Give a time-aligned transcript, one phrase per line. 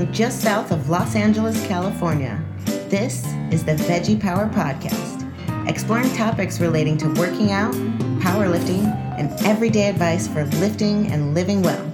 [0.00, 2.42] from just south of Los Angeles, California.
[2.88, 5.28] This is the Veggie Power Podcast,
[5.68, 7.74] exploring topics relating to working out,
[8.22, 8.86] powerlifting,
[9.18, 11.92] and everyday advice for lifting and living well.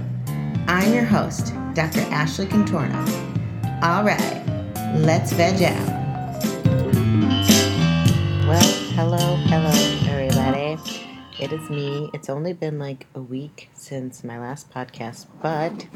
[0.69, 1.99] I'm your host, Dr.
[2.13, 3.03] Ashley Contorno.
[3.83, 4.41] All right,
[4.99, 5.89] let's veg out.
[8.47, 10.81] Well, hello, hello, everybody.
[11.41, 12.09] It is me.
[12.15, 15.87] It's only been like a week since my last podcast, but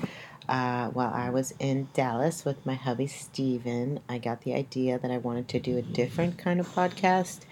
[0.50, 5.08] uh, while I was in Dallas with my hubby Steven, I got the idea that
[5.08, 7.42] I wanted to do a different kind of podcast.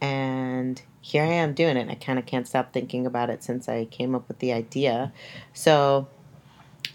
[0.00, 1.90] And here I am doing it.
[1.90, 5.12] I kind of can't stop thinking about it since I came up with the idea.
[5.52, 6.06] So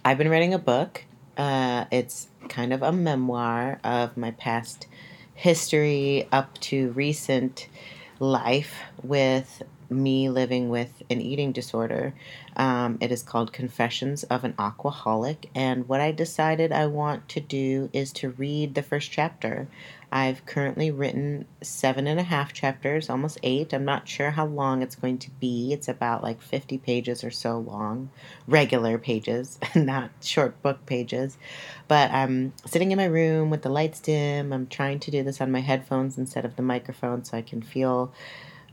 [0.06, 1.04] I've been writing a book.
[1.36, 4.88] Uh, it's kind of a memoir of my past
[5.36, 7.68] history up to recent
[8.20, 12.14] life with me living with an eating disorder.
[12.56, 15.46] Um, it is called Confessions of an Aquaholic.
[15.56, 19.68] And what I decided I want to do is to read the first chapter.
[20.12, 23.74] I've currently written seven and a half chapters, almost eight.
[23.74, 25.72] I'm not sure how long it's going to be.
[25.72, 28.10] It's about like 50 pages or so long,
[28.48, 31.38] regular pages, not short book pages.
[31.88, 34.52] But I'm sitting in my room with the lights dim.
[34.52, 37.62] I'm trying to do this on my headphones instead of the microphone so I can
[37.62, 38.12] feel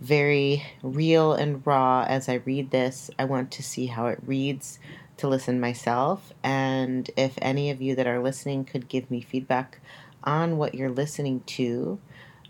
[0.01, 3.11] very real and raw as I read this.
[3.19, 4.79] I want to see how it reads
[5.19, 6.33] to listen myself.
[6.43, 9.81] And if any of you that are listening could give me feedback
[10.25, 11.99] on what you're listening to,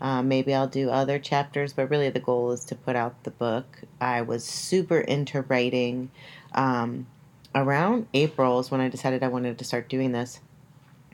[0.01, 3.31] uh, maybe I'll do other chapters, but really the goal is to put out the
[3.31, 3.81] book.
[3.99, 6.11] I was super into writing.
[6.53, 7.07] Um,
[7.55, 10.39] around April is when I decided I wanted to start doing this.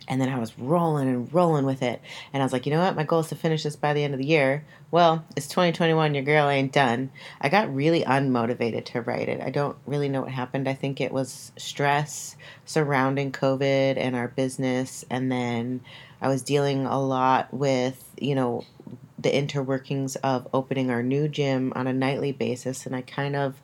[0.07, 2.01] And then I was rolling and rolling with it.
[2.33, 2.95] And I was like, you know what?
[2.95, 4.65] My goal is to finish this by the end of the year.
[4.91, 6.13] Well, it's 2021.
[6.13, 7.09] Your girl ain't done.
[7.39, 9.41] I got really unmotivated to write it.
[9.41, 10.67] I don't really know what happened.
[10.67, 15.05] I think it was stress surrounding COVID and our business.
[15.09, 15.81] And then
[16.21, 18.65] I was dealing a lot with, you know,
[19.17, 22.85] the interworkings of opening our new gym on a nightly basis.
[22.85, 23.55] And I kind of,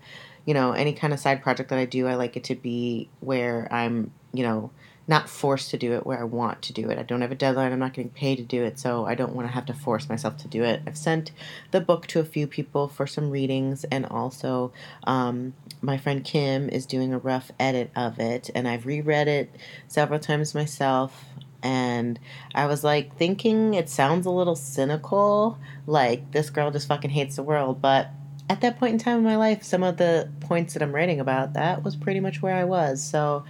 [0.46, 3.10] you know, any kind of side project that I do, I like it to be
[3.20, 4.72] where I'm, you know,
[5.10, 7.00] not forced to do it where I want to do it.
[7.00, 7.74] I don't have a deadline.
[7.74, 10.08] I'm not getting paid to do it, so I don't want to have to force
[10.08, 10.84] myself to do it.
[10.86, 11.32] I've sent
[11.72, 14.72] the book to a few people for some readings, and also
[15.06, 19.50] um, my friend Kim is doing a rough edit of it, and I've reread it
[19.88, 21.26] several times myself.
[21.64, 22.20] And
[22.54, 27.36] I was like thinking it sounds a little cynical, like this girl just fucking hates
[27.36, 28.12] the world, but
[28.48, 31.20] at that point in time in my life, some of the points that I'm writing
[31.20, 33.04] about, that was pretty much where I was.
[33.04, 33.46] So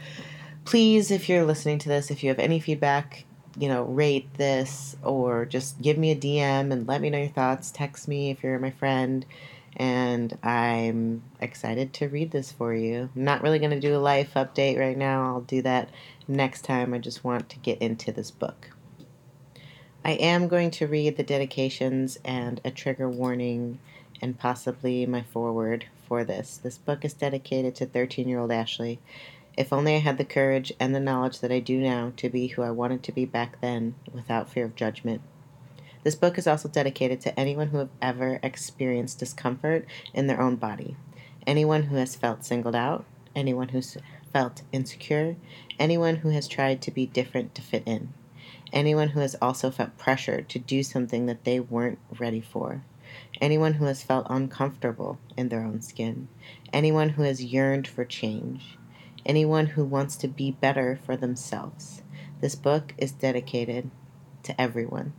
[0.70, 3.26] please, if you're listening to this, if you have any feedback,
[3.58, 7.28] you know, rate this or just give me a DM and let me know your
[7.28, 7.72] thoughts.
[7.72, 9.26] Text me if you're my friend.
[9.78, 13.10] And I'm excited to read this for you.
[13.16, 15.26] I'm not really going to do a life update right now.
[15.26, 15.90] I'll do that
[16.28, 16.94] next time.
[16.94, 18.70] I just want to get into this book.
[20.06, 23.80] I am going to read the dedications and a trigger warning
[24.22, 26.58] and possibly my foreword for this.
[26.58, 29.00] This book is dedicated to 13 year old Ashley
[29.60, 32.48] if only I had the courage and the knowledge that I do now to be
[32.48, 35.22] who I wanted to be back then without fear of judgment.
[36.02, 40.56] This book is also dedicated to anyone who have ever experienced discomfort in their own
[40.56, 40.96] body,
[41.46, 43.04] anyone who has felt singled out,
[43.36, 43.98] anyone who's
[44.32, 45.36] felt insecure,
[45.78, 48.14] anyone who has tried to be different to fit in,
[48.72, 52.82] anyone who has also felt pressure to do something that they weren't ready for,
[53.42, 56.30] anyone who has felt uncomfortable in their own skin,
[56.72, 58.78] anyone who has yearned for change,
[59.26, 62.02] anyone who wants to be better for themselves.
[62.42, 63.92] This book is dedicated
[64.44, 65.14] to everyone.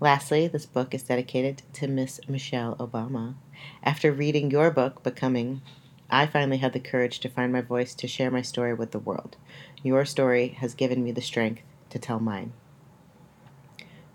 [0.00, 3.34] Lastly, this book is dedicated to Miss Michelle Obama.
[3.82, 5.62] After reading your book, Becoming,
[6.10, 8.98] I finally had the courage to find my voice to share my story with the
[8.98, 9.36] world.
[9.82, 12.52] Your story has given me the strength to tell mine.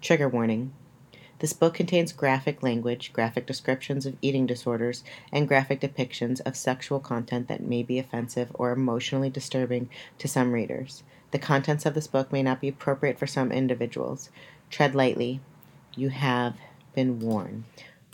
[0.02, 0.74] Trigger warning
[1.44, 7.02] this book contains graphic language, graphic descriptions of eating disorders, and graphic depictions of sexual
[7.02, 11.04] content that may be offensive or emotionally disturbing to some readers.
[11.32, 14.30] The contents of this book may not be appropriate for some individuals.
[14.70, 15.42] Tread lightly.
[15.96, 16.56] You have
[16.96, 17.66] been warned.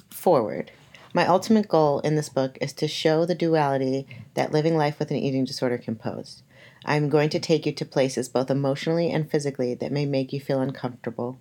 [0.10, 0.72] Foreword.
[1.14, 5.12] My ultimate goal in this book is to show the duality that living life with
[5.12, 6.42] an eating disorder can pose.
[6.84, 10.34] I am going to take you to places both emotionally and physically that may make
[10.34, 11.38] you feel uncomfortable.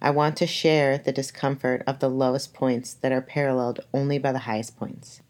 [0.00, 4.32] I want to share the discomfort of the lowest points that are paralleled only by
[4.32, 5.22] the highest points.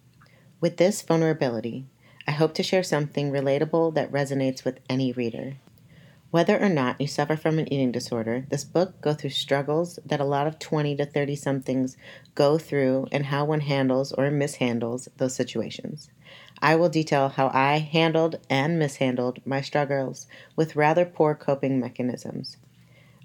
[0.60, 1.86] With this vulnerability,
[2.26, 5.58] I hope to share something relatable that resonates with any reader.
[6.32, 10.18] Whether or not you suffer from an eating disorder, this book goes through struggles that
[10.18, 11.96] a lot of 20 to 30 somethings
[12.34, 16.10] go through and how one handles or mishandles those situations.
[16.60, 20.26] I will detail how I handled and mishandled my struggles
[20.56, 22.56] with rather poor coping mechanisms.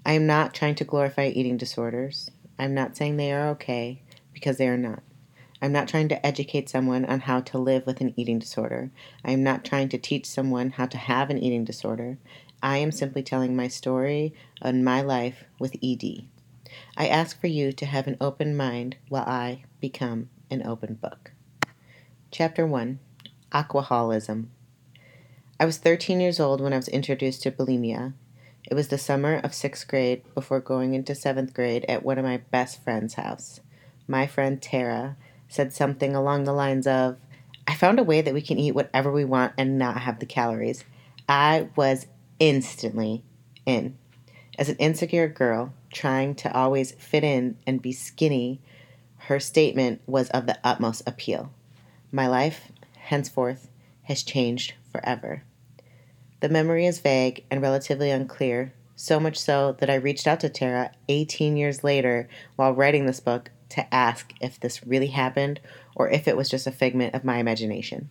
[0.04, 2.30] I am not trying to glorify eating disorders.
[2.58, 4.02] I'm not saying they are okay
[4.32, 5.02] because they are not.
[5.60, 8.90] I'm not trying to educate someone on how to live with an eating disorder.
[9.24, 12.18] I am not trying to teach someone how to have an eating disorder.
[12.60, 16.24] I am simply telling my story on my life with ED.
[16.96, 21.30] I ask for you to have an open mind while I become an open book.
[22.32, 22.98] Chapter 1
[23.52, 24.46] Aquaholism.
[25.60, 28.14] I was 13 years old when I was introduced to bulimia.
[28.70, 32.24] It was the summer of sixth grade before going into seventh grade at one of
[32.24, 33.60] my best friend's house.
[34.06, 35.16] My friend Tara
[35.48, 37.16] said something along the lines of,
[37.66, 40.26] I found a way that we can eat whatever we want and not have the
[40.26, 40.84] calories.
[41.28, 42.06] I was
[42.38, 43.22] instantly
[43.66, 43.96] in.
[44.58, 48.60] As an insecure girl trying to always fit in and be skinny,
[49.18, 51.52] her statement was of the utmost appeal.
[52.10, 53.70] My life, henceforth,
[54.04, 55.44] has changed forever.
[56.42, 60.48] The memory is vague and relatively unclear, so much so that I reached out to
[60.48, 65.60] Tara 18 years later while writing this book to ask if this really happened
[65.94, 68.10] or if it was just a figment of my imagination.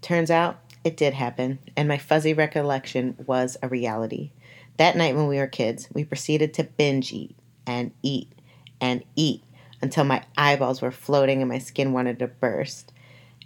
[0.00, 4.30] Turns out it did happen, and my fuzzy recollection was a reality.
[4.78, 8.32] That night when we were kids, we proceeded to binge eat and eat
[8.80, 9.44] and eat
[9.82, 12.90] until my eyeballs were floating and my skin wanted to burst.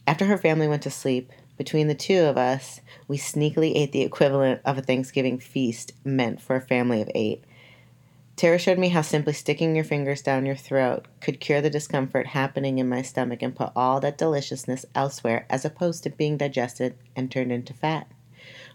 [0.06, 4.00] After her family went to sleep, between the two of us, we sneakily ate the
[4.00, 7.44] equivalent of a Thanksgiving feast meant for a family of eight.
[8.34, 12.28] Tara showed me how simply sticking your fingers down your throat could cure the discomfort
[12.28, 16.96] happening in my stomach and put all that deliciousness elsewhere as opposed to being digested
[17.14, 18.10] and turned into fat.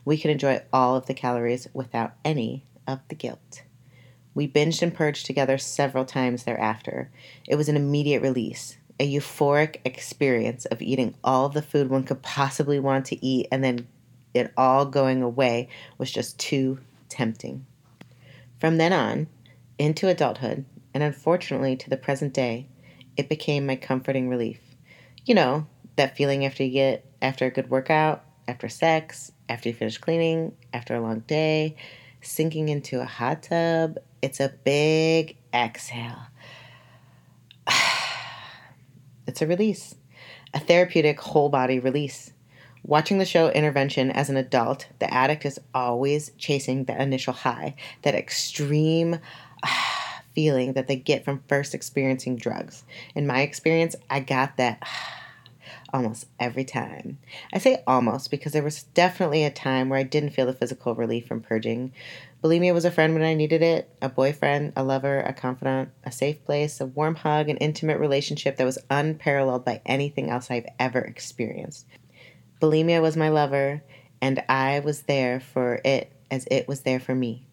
[0.05, 3.63] We could enjoy all of the calories without any of the guilt.
[4.35, 7.09] We binged and purged together several times thereafter.
[7.47, 12.21] It was an immediate release, a euphoric experience of eating all the food one could
[12.21, 13.87] possibly want to eat and then
[14.33, 17.65] it all going away was just too tempting.
[18.59, 19.27] From then on,
[19.77, 22.67] into adulthood, and unfortunately to the present day,
[23.17, 24.59] it became my comforting relief.
[25.25, 29.75] You know, that feeling after you get after a good workout, after sex, after you
[29.75, 31.75] finish cleaning, after a long day,
[32.21, 33.97] sinking into a hot tub.
[34.21, 36.27] It's a big exhale.
[39.35, 39.95] It's a release,
[40.53, 42.31] a therapeutic whole body release.
[42.85, 47.75] Watching the show Intervention as an adult, the addict is always chasing that initial high,
[48.03, 49.19] that extreme
[50.35, 52.85] feeling that they get from first experiencing drugs.
[53.13, 54.81] In my experience, I got that
[55.93, 57.17] almost every time.
[57.51, 60.95] I say almost because there was definitely a time where I didn't feel the physical
[60.95, 61.91] relief from purging.
[62.45, 66.11] Bulimia was a friend when I needed it, a boyfriend, a lover, a confidant, a
[66.11, 70.67] safe place, a warm hug, an intimate relationship that was unparalleled by anything else I've
[70.77, 71.87] ever experienced.
[72.61, 73.81] Bulimia was my lover,
[74.21, 77.47] and I was there for it as it was there for me,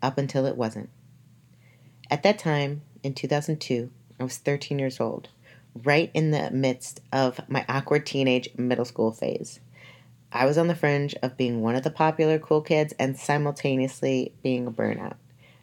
[0.00, 0.88] up until it wasn't.
[2.10, 5.28] At that time, in 2002, I was 13 years old,
[5.74, 9.60] right in the midst of my awkward teenage middle school phase.
[10.32, 14.32] I was on the fringe of being one of the popular cool kids and simultaneously
[14.42, 15.14] being a burnout.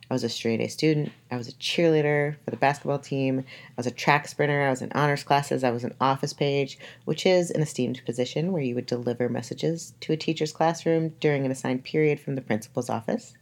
[0.09, 1.11] I was a straight A student.
[1.31, 3.39] I was a cheerleader for the basketball team.
[3.39, 4.61] I was a track sprinter.
[4.61, 5.63] I was in honors classes.
[5.63, 9.93] I was an office page, which is an esteemed position where you would deliver messages
[10.01, 13.33] to a teacher's classroom during an assigned period from the principal's office.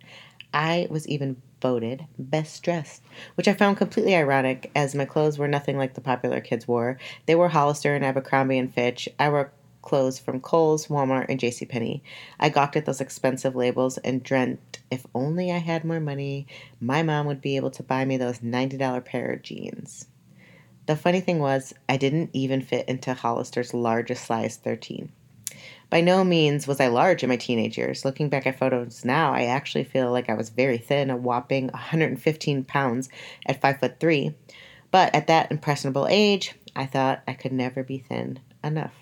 [0.53, 3.03] I was even voted best dressed,
[3.35, 6.97] which I found completely ironic as my clothes were nothing like the popular kids wore.
[7.25, 9.07] They wore Hollister and Abercrombie and Fitch.
[9.19, 12.01] I wore clothes from Kohl's, Walmart, and JCPenney.
[12.39, 16.47] I gawked at those expensive labels and dreamt if only I had more money,
[16.79, 20.07] my mom would be able to buy me those $90 pair of jeans.
[20.85, 25.11] The funny thing was, I didn't even fit into Hollister's largest size 13.
[25.89, 28.03] By no means was I large in my teenage years.
[28.03, 31.67] Looking back at photos now, I actually feel like I was very thin, a whopping
[31.67, 33.09] 115 pounds
[33.45, 34.33] at 5 foot 3.
[34.89, 39.00] But at that impressionable age, I thought I could never be thin enough.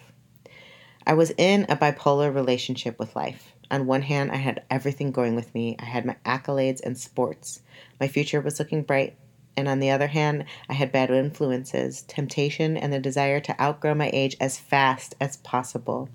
[1.10, 3.52] I was in a bipolar relationship with life.
[3.72, 5.76] On one hand, I had everything going with me.
[5.80, 7.62] I had my accolades and sports.
[8.00, 9.18] My future was looking bright.
[9.58, 13.96] And on the other hand, I had bad influences, temptation, and the desire to outgrow
[13.96, 16.10] my age as fast as possible.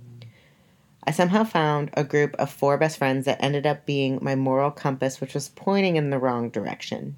[1.03, 4.71] I somehow found a group of four best friends that ended up being my moral
[4.71, 7.17] compass, which was pointing in the wrong direction.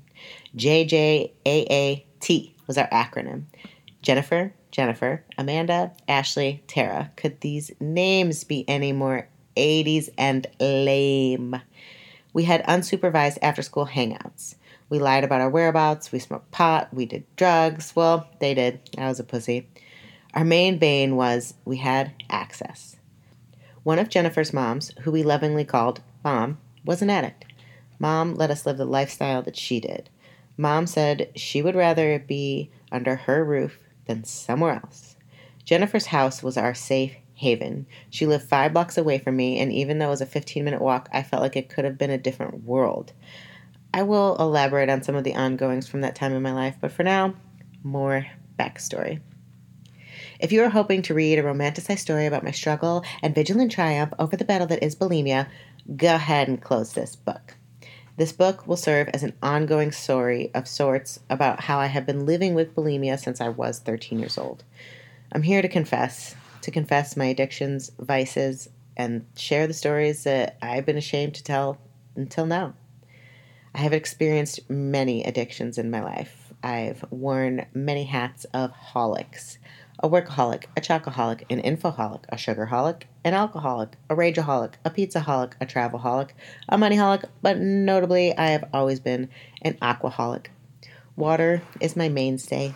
[0.56, 3.42] JJAAT was our acronym.
[4.00, 7.10] Jennifer, Jennifer, Amanda, Ashley, Tara.
[7.16, 11.58] Could these names be any more 80s and lame.
[12.34, 14.56] We had unsupervised after school hangouts.
[14.90, 17.96] We lied about our whereabouts, we smoked pot, we did drugs.
[17.96, 18.78] Well, they did.
[18.98, 19.66] I was a pussy.
[20.34, 22.96] Our main bane was we had access.
[23.82, 27.46] One of Jennifer's moms, who we lovingly called Mom, was an addict.
[27.98, 30.10] Mom let us live the lifestyle that she did.
[30.58, 35.16] Mom said she would rather be under her roof than somewhere else.
[35.64, 37.86] Jennifer's house was our safe haven.
[38.10, 40.80] She lived five blocks away from me, and even though it was a 15 minute
[40.80, 43.12] walk, I felt like it could have been a different world.
[43.92, 46.92] I will elaborate on some of the ongoings from that time in my life, but
[46.92, 47.34] for now,
[47.82, 48.26] more
[48.58, 49.20] backstory.
[50.38, 54.12] If you are hoping to read a romanticized story about my struggle and vigilant triumph
[54.18, 55.48] over the battle that is bulimia,
[55.96, 57.56] go ahead and close this book.
[58.16, 62.24] This book will serve as an ongoing story of sorts about how I have been
[62.24, 64.64] living with bulimia since I was 13 years old.
[65.32, 70.86] I'm here to confess, to confess my addictions, vices, and share the stories that I've
[70.86, 71.76] been ashamed to tell
[72.14, 72.72] until now.
[73.74, 76.54] I have experienced many addictions in my life.
[76.62, 79.58] I've worn many hats of holics
[80.00, 85.66] a workaholic, a chocoholic, an infoholic, a sugarholic, an alcoholic, a rageaholic, a pizzaholic, a
[85.66, 86.30] travelholic,
[86.68, 89.30] a moneyholic, but notably, I have always been
[89.62, 90.46] an aquaholic.
[91.16, 92.74] Water is my mainstay.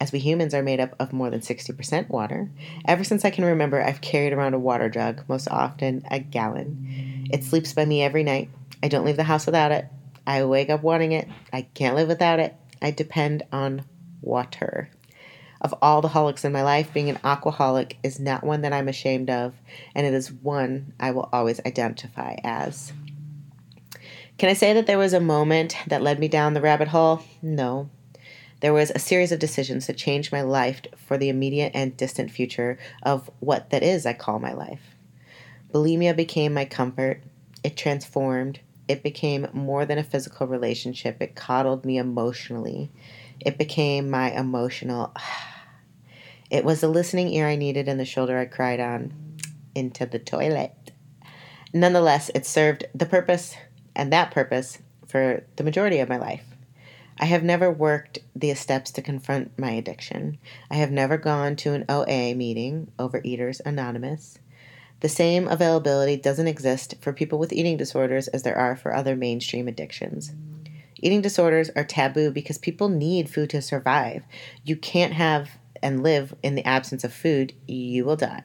[0.00, 2.50] As we humans are made up of more than 60% water,
[2.86, 7.28] ever since I can remember, I've carried around a water jug, most often a gallon.
[7.32, 8.50] It sleeps by me every night.
[8.82, 9.86] I don't leave the house without it.
[10.26, 11.28] I wake up wanting it.
[11.52, 12.56] I can't live without it.
[12.80, 13.84] I depend on
[14.20, 14.90] water.
[15.62, 18.88] Of all the holics in my life, being an aquaholic is not one that I'm
[18.88, 19.54] ashamed of,
[19.94, 22.92] and it is one I will always identify as.
[24.38, 27.22] Can I say that there was a moment that led me down the rabbit hole?
[27.40, 27.88] No.
[28.58, 32.32] There was a series of decisions that changed my life for the immediate and distant
[32.32, 34.96] future of what that is I call my life.
[35.72, 37.22] Bulimia became my comfort.
[37.62, 38.58] It transformed.
[38.88, 41.22] It became more than a physical relationship.
[41.22, 42.90] It coddled me emotionally.
[43.40, 45.14] It became my emotional
[46.52, 49.14] It was the listening ear I needed and the shoulder I cried on
[49.74, 50.92] into the toilet.
[51.72, 53.56] Nonetheless, it served the purpose
[53.96, 56.44] and that purpose for the majority of my life.
[57.18, 60.36] I have never worked the steps to confront my addiction.
[60.70, 64.38] I have never gone to an OA meeting, Overeaters Anonymous.
[65.00, 69.16] The same availability doesn't exist for people with eating disorders as there are for other
[69.16, 70.34] mainstream addictions.
[70.98, 74.24] Eating disorders are taboo because people need food to survive.
[74.64, 75.48] You can't have
[75.82, 78.44] and live in the absence of food, you will die.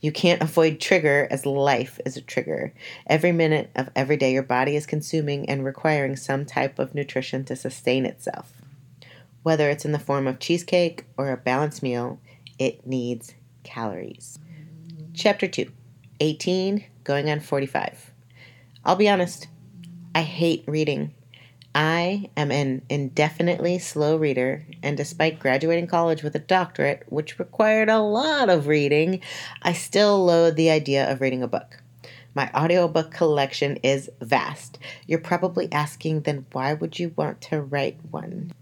[0.00, 2.72] You can't avoid trigger as life is a trigger.
[3.06, 7.44] Every minute of every day, your body is consuming and requiring some type of nutrition
[7.44, 8.52] to sustain itself.
[9.42, 12.20] Whether it's in the form of cheesecake or a balanced meal,
[12.58, 14.38] it needs calories.
[15.14, 15.70] Chapter 2
[16.20, 18.12] 18, going on 45.
[18.84, 19.48] I'll be honest,
[20.14, 21.14] I hate reading.
[21.74, 27.88] I am an indefinitely slow reader, and despite graduating college with a doctorate, which required
[27.88, 29.20] a lot of reading,
[29.62, 31.80] I still loathe the idea of reading a book.
[32.34, 34.78] My audiobook collection is vast.
[35.06, 38.52] You're probably asking, then why would you want to write one?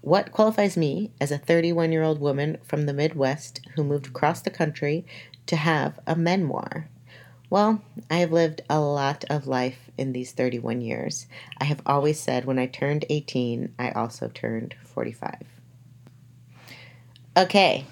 [0.00, 4.40] What qualifies me as a 31 year old woman from the Midwest who moved across
[4.40, 5.06] the country
[5.46, 6.88] to have a memoir?
[7.54, 7.80] Well,
[8.10, 11.28] I have lived a lot of life in these 31 years.
[11.58, 15.36] I have always said when I turned 18, I also turned 45.
[17.36, 17.86] Okay,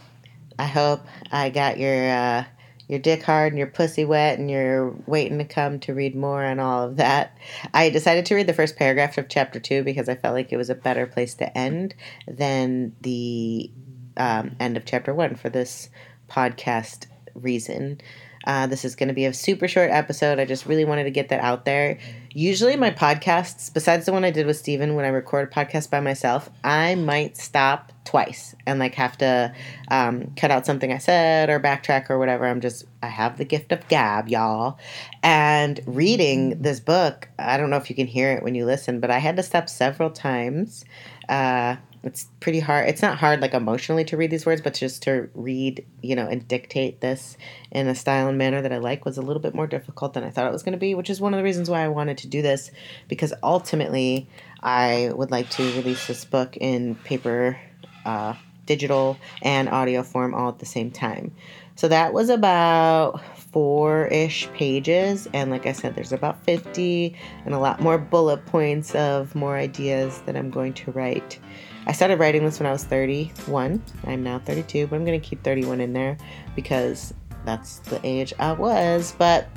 [0.58, 2.44] I hope I got your uh,
[2.88, 6.44] your dick hard and your pussy wet and you're waiting to come to read more
[6.44, 7.38] on all of that.
[7.72, 10.56] I decided to read the first paragraph of chapter two because I felt like it
[10.56, 11.94] was a better place to end
[12.26, 13.70] than the
[14.16, 15.88] um, end of chapter one for this
[16.28, 18.00] podcast reason.
[18.44, 20.38] Uh, this is going to be a super short episode.
[20.38, 21.98] I just really wanted to get that out there.
[22.30, 25.90] Usually, my podcasts, besides the one I did with Steven when I record a podcast
[25.90, 29.54] by myself, I might stop twice and like have to
[29.88, 32.46] um, cut out something I said or backtrack or whatever.
[32.46, 34.78] I'm just, I have the gift of gab, y'all.
[35.22, 38.98] And reading this book, I don't know if you can hear it when you listen,
[39.00, 40.84] but I had to stop several times.
[41.28, 42.88] Uh, it's pretty hard.
[42.88, 46.26] It's not hard like emotionally to read these words, but just to read, you know,
[46.26, 47.36] and dictate this
[47.70, 50.24] in a style and manner that I like was a little bit more difficult than
[50.24, 51.88] I thought it was going to be, which is one of the reasons why I
[51.88, 52.70] wanted to do this
[53.08, 54.28] because ultimately
[54.60, 57.58] I would like to release this book in paper,
[58.04, 58.34] uh,
[58.66, 61.32] digital, and audio form all at the same time.
[61.76, 65.28] So that was about four ish pages.
[65.32, 69.56] And like I said, there's about 50 and a lot more bullet points of more
[69.56, 71.38] ideas that I'm going to write.
[71.86, 73.82] I started writing this when I was 31.
[74.06, 76.16] I'm now 32, but I'm going to keep 31 in there
[76.54, 77.12] because
[77.44, 79.14] that's the age I was.
[79.18, 79.48] But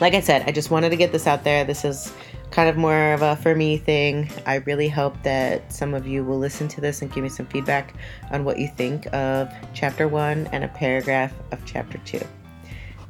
[0.00, 1.64] like I said, I just wanted to get this out there.
[1.64, 2.12] This is
[2.50, 4.30] kind of more of a for me thing.
[4.46, 7.46] I really hope that some of you will listen to this and give me some
[7.46, 7.94] feedback
[8.30, 12.20] on what you think of chapter one and a paragraph of chapter two.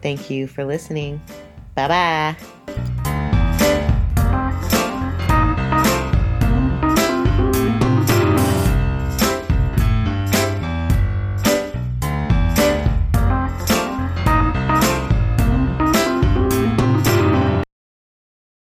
[0.00, 1.20] Thank you for listening.
[1.74, 2.61] Bye bye.